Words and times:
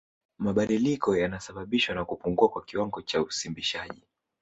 Mabadiliko 0.37 1.15
yanasababishwa 1.17 1.95
na 1.95 2.05
kupungua 2.05 2.49
kwa 2.49 2.63
kiwango 2.65 3.01
cha 3.01 3.21
usimbishaji 3.21 4.03